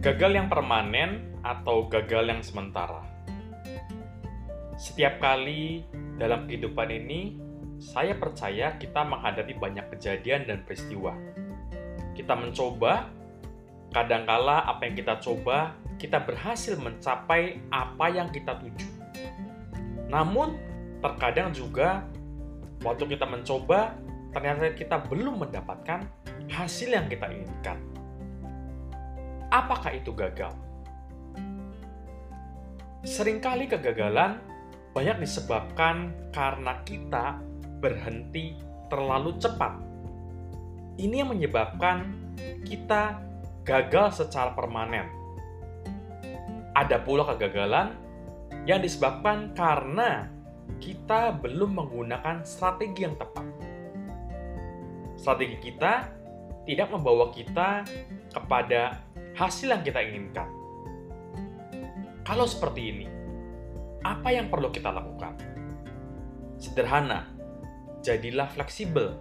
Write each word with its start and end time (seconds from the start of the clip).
Gagal 0.00 0.32
yang 0.32 0.48
permanen 0.48 1.28
atau 1.44 1.84
gagal 1.84 2.24
yang 2.24 2.40
sementara. 2.40 3.04
Setiap 4.80 5.20
kali 5.20 5.84
dalam 6.16 6.48
kehidupan 6.48 6.88
ini, 6.88 7.36
saya 7.76 8.16
percaya 8.16 8.80
kita 8.80 9.04
menghadapi 9.04 9.60
banyak 9.60 9.92
kejadian 9.92 10.48
dan 10.48 10.64
peristiwa. 10.64 11.12
Kita 12.16 12.32
mencoba, 12.32 13.12
kadangkala 13.92 14.64
apa 14.64 14.88
yang 14.88 14.96
kita 14.96 15.20
coba, 15.20 15.76
kita 16.00 16.24
berhasil 16.24 16.80
mencapai 16.80 17.60
apa 17.68 18.06
yang 18.08 18.32
kita 18.32 18.56
tuju. 18.56 18.88
Namun, 20.08 20.56
terkadang 21.04 21.52
juga 21.52 22.08
waktu 22.80 23.04
kita 23.04 23.28
mencoba, 23.28 23.92
ternyata 24.32 24.72
kita 24.72 24.96
belum 25.12 25.44
mendapatkan 25.44 26.08
hasil 26.48 26.88
yang 26.88 27.04
kita 27.04 27.28
inginkan. 27.28 27.99
Apakah 29.50 29.98
itu 29.98 30.14
gagal? 30.14 30.54
Seringkali 33.02 33.66
kegagalan 33.66 34.38
banyak 34.94 35.26
disebabkan 35.26 36.14
karena 36.30 36.78
kita 36.86 37.42
berhenti 37.82 38.54
terlalu 38.86 39.34
cepat. 39.42 39.74
Ini 41.02 41.26
yang 41.26 41.34
menyebabkan 41.34 42.14
kita 42.62 43.18
gagal 43.66 44.22
secara 44.22 44.54
permanen. 44.54 45.10
Ada 46.78 47.02
pula 47.02 47.26
kegagalan 47.34 47.98
yang 48.70 48.78
disebabkan 48.78 49.50
karena 49.58 50.30
kita 50.78 51.34
belum 51.42 51.74
menggunakan 51.74 52.46
strategi 52.46 53.02
yang 53.02 53.18
tepat. 53.18 53.46
Strategi 55.18 55.58
kita 55.58 56.06
tidak 56.64 56.88
membawa 56.94 57.34
kita 57.34 57.82
kepada 58.30 59.09
hasil 59.40 59.72
yang 59.72 59.80
kita 59.80 60.04
inginkan. 60.04 60.52
Kalau 62.28 62.44
seperti 62.44 62.92
ini, 62.92 63.06
apa 64.04 64.28
yang 64.28 64.52
perlu 64.52 64.68
kita 64.68 64.92
lakukan? 64.92 65.32
Sederhana, 66.60 67.24
jadilah 68.04 68.52
fleksibel. 68.52 69.16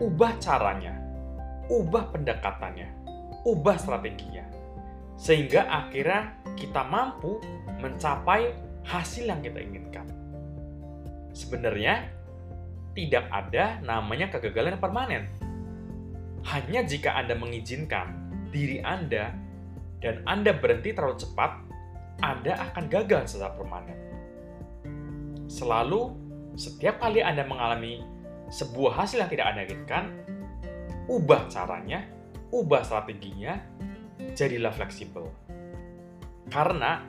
Ubah 0.00 0.40
caranya, 0.40 0.96
ubah 1.68 2.08
pendekatannya, 2.16 2.88
ubah 3.44 3.76
strateginya. 3.76 4.48
Sehingga 5.20 5.68
akhirnya 5.68 6.32
kita 6.56 6.88
mampu 6.88 7.36
mencapai 7.84 8.56
hasil 8.88 9.28
yang 9.28 9.44
kita 9.44 9.60
inginkan. 9.60 10.08
Sebenarnya, 11.36 12.08
tidak 12.96 13.28
ada 13.28 13.76
namanya 13.84 14.32
kegagalan 14.32 14.80
permanen. 14.80 15.28
Hanya 16.48 16.80
jika 16.80 17.12
Anda 17.12 17.36
mengizinkan 17.36 18.27
diri 18.50 18.80
Anda 18.82 19.34
dan 19.98 20.22
Anda 20.24 20.54
berhenti 20.54 20.94
terlalu 20.94 21.18
cepat, 21.18 21.52
Anda 22.22 22.54
akan 22.70 22.84
gagal 22.86 23.34
secara 23.34 23.54
permanen. 23.54 23.98
Selalu, 25.48 26.14
setiap 26.54 27.02
kali 27.02 27.24
Anda 27.24 27.46
mengalami 27.46 28.04
sebuah 28.48 29.04
hasil 29.04 29.24
yang 29.24 29.30
tidak 29.30 29.46
Anda 29.52 29.62
inginkan, 29.66 30.04
ubah 31.08 31.48
caranya, 31.50 32.04
ubah 32.52 32.84
strateginya, 32.84 33.58
jadilah 34.34 34.72
fleksibel. 34.74 35.28
Karena 36.48 37.04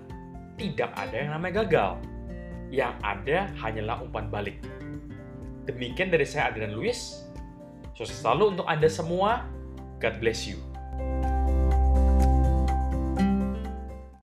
tidak 0.59 0.91
ada 0.93 1.15
yang 1.15 1.31
namanya 1.31 1.63
gagal. 1.63 1.91
Yang 2.69 2.93
ada 3.01 3.37
hanyalah 3.63 3.97
umpan 4.03 4.27
balik. 4.29 4.59
Demikian 5.65 6.11
dari 6.11 6.27
saya 6.27 6.51
Adrian 6.51 6.75
Luis. 6.75 7.23
Sukses 7.95 8.19
selalu 8.19 8.57
untuk 8.57 8.67
Anda 8.67 8.91
semua. 8.91 9.47
God 10.03 10.15
bless 10.21 10.45
you. 10.45 10.69